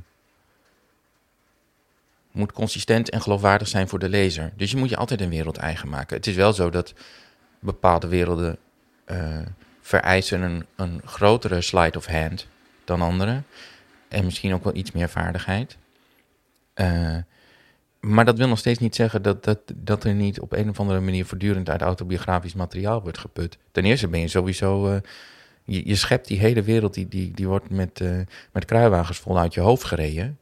[2.32, 4.52] moet consistent en geloofwaardig zijn voor de lezer.
[4.56, 6.16] Dus je moet je altijd een wereld eigen maken.
[6.16, 6.94] Het is wel zo dat
[7.58, 8.58] bepaalde werelden
[9.04, 9.38] eh,
[9.88, 12.46] vereisen een, een grotere slide of hand
[12.84, 13.42] dan andere.
[14.08, 15.76] En misschien ook wel iets meer vaardigheid.
[16.74, 17.16] Eh,
[18.00, 20.80] maar dat wil nog steeds niet zeggen dat, dat, dat er niet op een of
[20.80, 23.58] andere manier voortdurend uit autobiografisch materiaal wordt geput.
[23.72, 24.90] Ten eerste ben je sowieso.
[24.90, 25.00] eh,
[25.64, 28.18] je, je schept die hele wereld, die, die, die wordt met, eh,
[28.52, 30.38] met kruiwagens vol uit je hoofd gereden.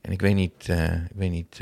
[0.00, 0.68] En ik weet niet,
[1.08, 1.60] ik weet niet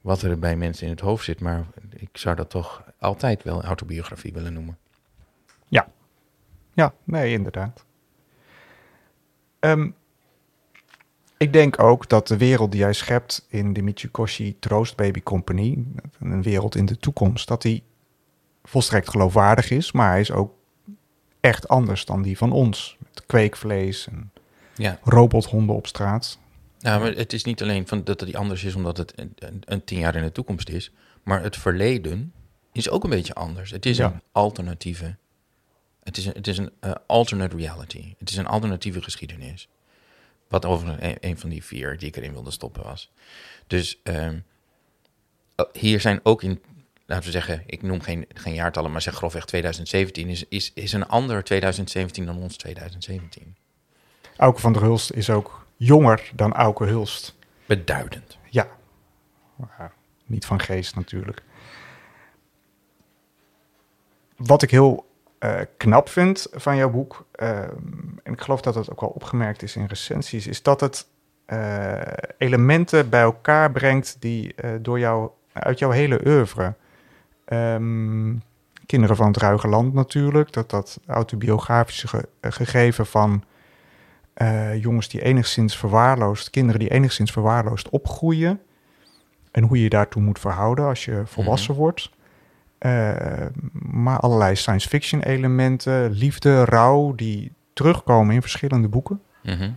[0.00, 1.66] wat er bij mensen in het hoofd zit, maar
[1.96, 4.78] ik zou dat toch altijd wel autobiografie willen noemen.
[6.76, 7.84] Ja, nee, inderdaad.
[9.60, 9.90] Ehm,
[11.36, 15.84] ik denk ook dat de wereld die jij schept in de Michikoshi Troost Baby Company,
[16.20, 17.82] een wereld in de toekomst, dat die
[18.64, 20.52] volstrekt geloofwaardig is, maar hij is ook
[21.40, 22.96] echt anders dan die van ons.
[22.98, 24.30] Met kweekvlees en
[24.74, 26.38] Ja, robothonden op straat.
[26.80, 29.32] nou, maar het is niet alleen van dat het die anders is omdat het een,
[29.34, 32.32] een, een tien jaar in de toekomst is, maar het verleden
[32.72, 33.70] is ook een beetje anders.
[33.70, 34.06] Het is Ja.
[34.06, 35.16] een alternatieve,
[36.06, 38.14] het is een, het is een eh, alternate reality.
[38.18, 39.68] Het is een alternatieve geschiedenis.
[40.48, 43.12] Wat over een, een van die vier die ik erin wilde stoppen was.
[43.66, 44.38] Dus ehm,
[45.54, 46.62] eh, hier zijn ook in,
[47.06, 50.92] laten we zeggen, ik noem geen, geen jaartallen, maar zeg grofweg 2017, is, is, is
[50.92, 53.56] een ander 2017 dan ons 2017.
[54.36, 57.36] Auke van der Hulst is ook jonger dan Auke Hulst.
[57.66, 58.38] Beduidend.
[58.50, 58.68] Ja,
[59.56, 59.92] maar
[60.24, 61.42] niet van geest natuurlijk.
[64.36, 65.05] Wat ik heel
[65.46, 67.68] eh, knap vind van jouw boek, ehm,
[68.22, 71.06] en ik geloof dat het ook wel opgemerkt is in recensies, is dat het
[71.46, 72.00] eh,
[72.38, 76.74] elementen bij elkaar brengt die eh, door jou, uit jouw hele oeuvre.
[77.44, 78.34] Ehm,
[78.86, 83.44] Kinderen van het Ruige Land natuurlijk, dat dat autobiografische ge- gegeven van
[84.78, 88.60] jongens die enigszins verwaarloosd, kinderen die enigszins verwaarloosd opgroeien.
[89.50, 92.10] En hoe je je daartoe moet verhouden als je volwassen wordt.
[92.86, 99.22] Eh, maar allerlei science fiction elementen, liefde, rouw, die terugkomen in verschillende boeken.
[99.42, 99.70] Mhm.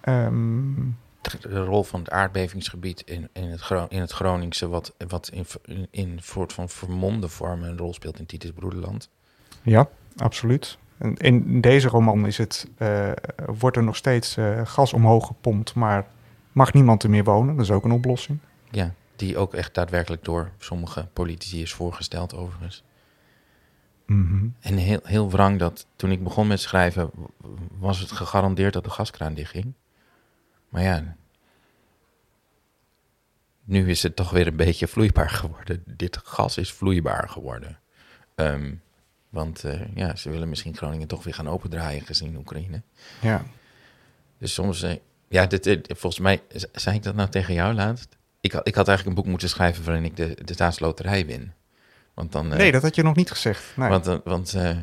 [0.00, 0.74] Ehm,
[1.40, 5.46] de rol van het aardbevingsgebied in, in, het, in het Groningse, wat, wat in,
[5.90, 9.10] in, soort van vermomde vorm een rol speelt in Titus Broederland.
[9.62, 10.78] ja, absoluut.
[10.98, 13.10] En in deze roman is het, eh,
[13.46, 16.06] wordt er nog steeds eh, gas omhoog gepompt, maar
[16.52, 17.56] mag niemand er meer wonen.
[17.56, 18.38] Dat is ook een oplossing.
[18.70, 22.82] Ja, die ook echt daadwerkelijk door sommige politici is voorgesteld overigens.
[24.06, 24.48] Mhm.
[24.60, 27.10] En heel, heel wrang dat toen ik begon met schrijven,
[27.78, 29.72] was het gegarandeerd dat de gaskraan dichtging.
[30.68, 31.16] Maar ja,
[33.64, 35.82] nu is het toch weer een beetje vloeibaar geworden.
[35.86, 37.78] Dit gas is vloeibaar geworden.
[38.34, 38.74] Ehm,
[39.28, 42.82] want eh, ja, ze willen misschien Groningen toch weer gaan opendraaien gezien Oekraïne.
[43.20, 43.44] Ja.
[44.38, 44.96] Dus soms, eh,
[45.28, 48.15] ja, dit, dit- volgens mij, zei ik dat nou tegen jou laatst?
[48.46, 51.52] Ik, had- ik had eigenlijk een boek moeten schrijven waarin ik de, de staatsloterij win.
[52.14, 53.76] Want dan, eh, Nee, dat had je nog niet gezegd.
[53.76, 53.88] Nee.
[53.88, 54.76] want, eh, want eh,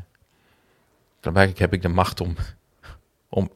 [1.19, 2.35] blijkbaar heb ik de macht om,
[3.29, 3.51] om,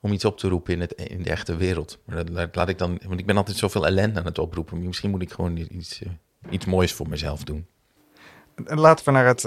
[0.00, 1.98] om iets op te roepen in, het, in de echte wereld.
[2.04, 4.82] Maar dat laat, laat ik dan, want ik ben altijd zoveel ellende aan het oproepen.
[4.86, 6.02] Misschien moet ik gewoon iets,
[6.50, 7.66] iets moois voor mezelf doen.
[8.66, 9.46] En Laten we naar het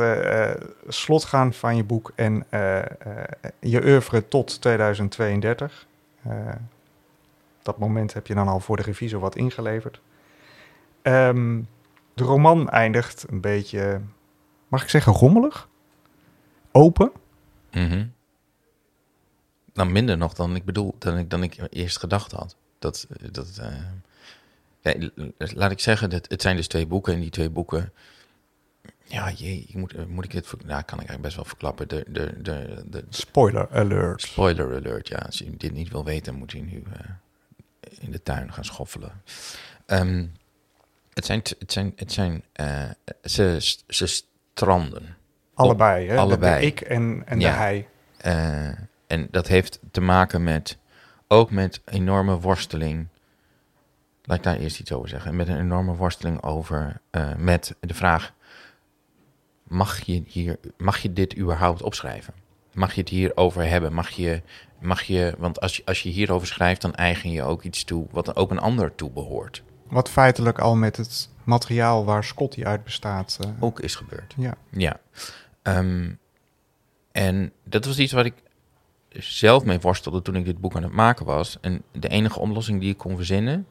[0.87, 2.45] slot gaan van je boek en
[3.59, 5.87] je oeuvre tot 2032.
[7.69, 10.01] Eh, dat moment heb je dan al voor de revisor wat ingeleverd.
[11.01, 11.61] Ehm,
[12.13, 14.01] de roman eindigt een beetje,
[14.67, 15.69] mag ik zeggen, rommelig?
[16.71, 17.11] Open?
[17.71, 18.07] Mhm.
[19.73, 22.55] Nou, minder nog dan ik bedoel, dan ik, dan ik eerst gedacht had.
[22.79, 23.75] Dat, dat, eh,
[24.81, 27.13] ja, l- laat ik zeggen, dat, het zijn dus twee boeken.
[27.13, 27.93] En die twee boeken,
[29.03, 30.47] Ja, jee, ik moet, eh, moet ik dit...
[30.47, 31.87] ver- Nou, kan ik eigenlijk best wel verklappen.
[31.87, 34.21] De, de, de, de Spoiler alert.
[34.21, 35.17] spoiler alert, ja.
[35.17, 36.99] Als je dit niet wil weten, moet je nu eh,
[37.99, 39.21] in de tuin gaan schoffelen.
[39.85, 40.25] Ehm,
[41.13, 41.41] het zijn...
[41.59, 42.89] Het zijn, het zijn eh,
[43.23, 44.23] ze, ze
[44.53, 45.17] stranden.
[45.53, 46.17] Allebei, hè?
[46.17, 46.65] Allebei.
[46.65, 47.51] Ik en, en Ja.
[47.51, 47.87] de hij.
[48.17, 48.67] Eh,
[49.07, 50.77] en dat heeft te maken met...
[51.27, 53.07] Ook met enorme worsteling...
[54.23, 55.35] Laat ik daar eerst iets over zeggen.
[55.35, 57.01] Met een enorme worsteling over...
[57.09, 58.33] eh, met de vraag...
[59.63, 62.33] Mag je, hier, mag je dit überhaupt opschrijven?
[62.73, 63.93] Mag je het hierover hebben?
[63.93, 64.41] Mag je...
[64.79, 66.81] Mag je want als je, als je hierover schrijft...
[66.81, 68.07] dan eigen je ook iets toe...
[68.11, 69.63] wat ook een ander toe behoort.
[69.87, 73.37] Wat feitelijk al met het materiaal waar Scotty uit bestaat.
[73.41, 74.33] eh, Ook is gebeurd.
[74.37, 74.53] Ja.
[74.69, 74.99] Ja.
[75.61, 76.11] Ehm,
[77.11, 78.33] en dat was iets waar ik
[79.09, 81.57] zelf mee worstelde toen ik dit boek aan het maken was.
[81.61, 83.67] En de enige oplossing die ik kon verzinnen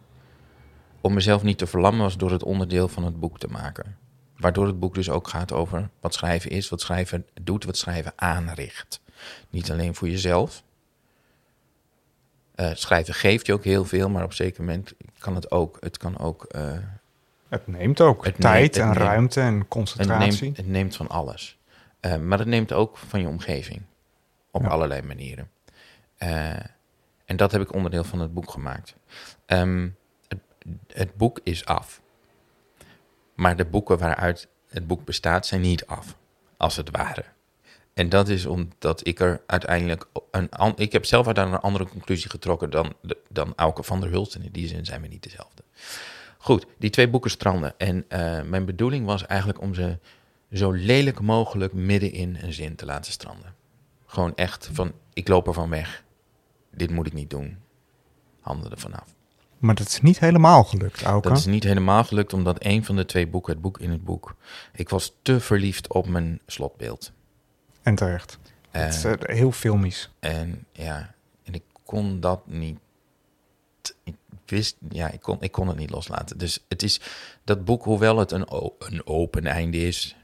[1.01, 3.97] om mezelf niet te verlammen was door het onderdeel van het boek te maken.
[4.37, 8.13] Waardoor het boek dus ook gaat over wat schrijven is, wat schrijven doet, wat schrijven
[8.17, 9.01] aanricht.
[9.51, 10.63] Niet alleen voor jezelf.
[12.59, 15.77] Eh, schrijven geeft je ook heel veel, maar op een zeker moment kan het ook,
[15.81, 16.79] het kan ook eh,
[17.49, 20.43] Het neemt ook Het tijd neemt- het en neemt- ruimte en Het concentratie.
[20.43, 21.59] neemt, het neemt van alles.
[22.01, 23.83] Eh, maar het neemt ook van je omgeving.
[24.51, 24.69] Op Ja.
[24.69, 25.51] allerlei manieren.
[27.25, 28.95] En dat heb ik onderdeel van het boek gemaakt.
[29.47, 29.89] Ehm,
[30.29, 30.39] het,
[30.93, 32.01] het boek is af.
[33.35, 36.17] Maar de boeken waaruit het boek bestaat zijn niet af.
[36.57, 37.25] Als het ware.
[37.99, 40.07] En dat is omdat ik er uiteindelijk...
[40.31, 42.95] Een, ik heb zelf uiteindelijk een andere conclusie getrokken dan,
[43.29, 44.35] dan Auke van der Hulst.
[44.35, 45.63] En in die zin zijn we niet dezelfde.
[46.39, 47.79] Goed, die twee boeken stranden.
[47.79, 49.99] En eh, mijn bedoeling was eigenlijk om ze
[50.53, 53.55] zo lelijk mogelijk midden in een zin te laten stranden.
[54.07, 56.05] Gewoon echt van, ik loop er van weg.
[56.71, 57.59] Dit moet ik niet doen.
[58.41, 59.15] Handen er vanaf.
[59.59, 61.29] Maar dat is niet helemaal gelukt, Auke.
[61.29, 64.05] Dat is niet helemaal gelukt, omdat een van de twee boeken, het boek in het
[64.05, 64.37] boek,
[64.73, 67.13] ik was te verliefd op mijn slotbeeld.
[67.89, 68.39] En terecht.
[68.71, 70.11] Het is eh, heel filmisch.
[70.19, 72.79] En ja, en ik kon dat niet.
[74.05, 74.15] Ik
[74.47, 76.39] wist, ja, ik kon, ik kon het niet loslaten.
[76.39, 77.01] Dus het is
[77.45, 78.47] dat boek, hoewel het een,
[78.79, 80.17] een open einde is.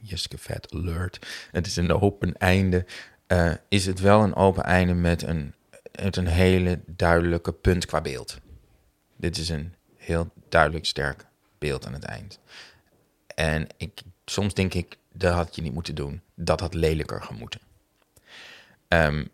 [0.00, 1.26] Jeske Vet alert.
[1.50, 2.86] Het is een open einde.
[3.26, 5.54] eh, is het wel een open einde met een,
[6.00, 8.38] met een hele duidelijke punt qua beeld.
[9.16, 11.26] Dit is een heel duidelijk sterk
[11.58, 12.38] beeld aan het eind.
[13.34, 16.20] En ik, soms denk ik, dat had je niet moeten doen.
[16.34, 17.60] Dat had lelijker gemoeten.
[18.88, 19.24] Ehm,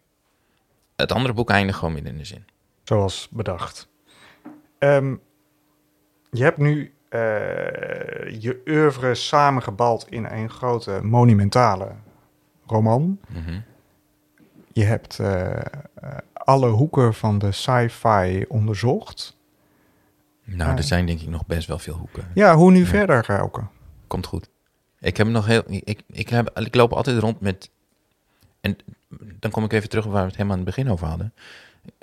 [0.96, 2.44] het andere boek eindigt gewoon midden in de zin.
[2.84, 3.88] Zoals bedacht.
[4.78, 5.14] Ehm,
[6.30, 7.20] je hebt nu eh,
[8.40, 11.92] je oeuvre samengebald in een grote monumentale
[12.66, 13.18] roman.
[13.28, 13.60] Mhm.
[14.72, 15.64] Je hebt eh, eh,
[16.32, 19.36] alle hoeken van de sci-fi onderzocht.
[20.44, 22.30] Nou, er zijn denk ik nog best wel veel hoeken.
[22.34, 22.86] Ja, hoe nu Ja.
[22.86, 23.62] verder, Rauke?
[24.06, 24.50] Komt goed.
[25.02, 25.62] Ik heb nog heel.
[25.66, 27.70] Ik, ik, heb, ik loop altijd rond met.
[28.60, 28.76] En
[29.18, 31.32] dan kom ik even terug waar we het helemaal aan het begin over hadden.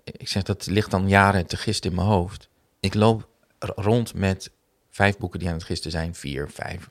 [0.04, 2.50] Ik zeg dat ligt dan jaren te gisten in mijn hoofd.
[2.80, 3.28] Ik loop
[3.60, 4.52] rond met
[4.90, 6.90] vijf boeken die aan het gisten zijn, vier, vijf.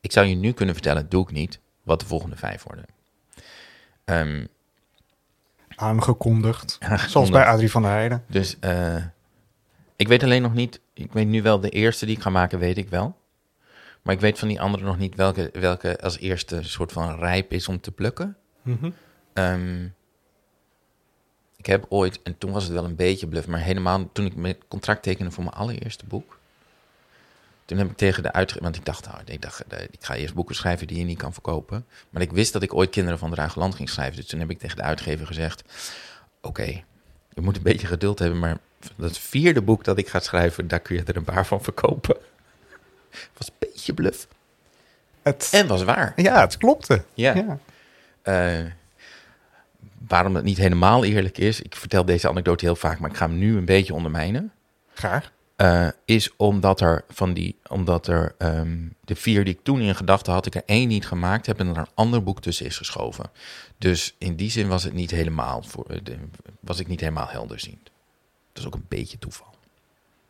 [0.00, 2.84] Ik zou je nu kunnen vertellen, doe ik niet, wat de volgende vijf worden.
[4.04, 4.46] Ehm,
[5.76, 6.76] Aangekondigd.
[6.80, 7.10] aangekondigd.
[7.10, 8.24] Zoals bij Adrie van der Heijden.
[8.26, 9.04] Dus eh,
[9.96, 10.80] ik weet alleen nog niet.
[10.92, 13.16] Ik weet nu wel de eerste die ik ga maken, weet ik wel.
[14.04, 17.52] Maar ik weet van die andere nog niet welke, welke als eerste soort van rijp
[17.52, 18.36] is om te plukken.
[19.32, 19.84] Ehm,
[21.56, 24.36] ik heb ooit, en toen was het wel een beetje bluff, maar helemaal toen ik
[24.36, 26.38] mijn contract tekende voor mijn allereerste boek.
[27.64, 30.14] Toen heb ik tegen de uitgever, want ik dacht, nou, ik dacht, eh, ik ga
[30.14, 31.86] eerst boeken schrijven die je niet kan verkopen.
[32.10, 34.16] Maar ik wist dat ik ooit Kinderen van Drageland ging schrijven.
[34.16, 35.62] Dus toen heb ik tegen de uitgever gezegd,
[36.40, 36.82] oké,
[37.34, 38.58] je moet een beetje geduld hebben, maar
[38.96, 42.16] dat vierde boek dat ik ga schrijven, daar kun je er een paar van verkopen.
[43.36, 44.26] Was een beetje bluff.
[45.22, 46.12] Het, En was waar.
[46.16, 47.04] ja, het klopte.
[47.14, 47.34] Ja.
[47.34, 47.58] ja.
[48.22, 48.66] Eh,
[50.08, 53.26] waarom het niet helemaal eerlijk is, ik vertel deze anekdote heel vaak, maar ik ga
[53.28, 54.52] hem nu een beetje ondermijnen.
[54.94, 55.32] Graag.
[55.56, 59.94] eh, is omdat er van die, omdat er ehm, de vier die ik toen in
[59.96, 62.76] gedachten had, ik er één niet gemaakt heb en er een ander boek tussen is
[62.76, 63.30] geschoven.
[63.78, 66.16] Dus in die zin was het niet helemaal voor, eh, de,
[66.60, 67.90] was ik niet helemaal helderziend.
[68.52, 69.54] Dat is ook een beetje toeval.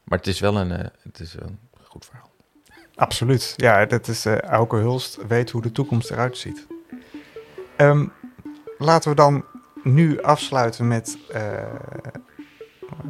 [0.05, 0.71] Maar het is wel een,
[1.03, 2.31] het is wel een goed verhaal.
[2.95, 3.55] Absoluut.
[3.57, 6.67] Ja, dat is eh Auke Hulst weet hoe de toekomst eruit ziet.
[7.77, 8.07] Ehm,
[8.79, 9.45] laten we dan
[9.83, 11.19] nu afsluiten met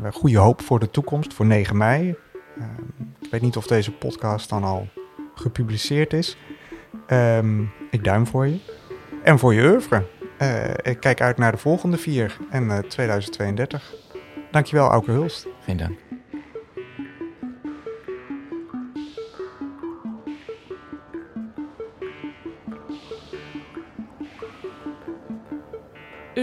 [0.03, 2.15] een goede hoop voor de toekomst, voor 9 mei.
[2.59, 2.83] Ehm,
[3.21, 4.89] ik weet niet of deze podcast dan al
[5.35, 6.37] gepubliceerd is.
[7.07, 8.59] Ehm, ik duim voor je.
[9.23, 10.07] En voor je oeuvre.
[10.39, 13.95] Eh, ik kijk uit naar de volgende vier en eh 2032.
[14.51, 15.47] Dankjewel, Auke Hulst.
[15.65, 16.04] Geen dank.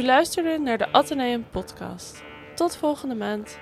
[0.02, 2.24] U luisterde naar de Atheneum Podcast.
[2.56, 3.60] Tot volgende maand.